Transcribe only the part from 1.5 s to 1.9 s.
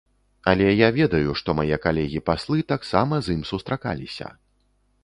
мае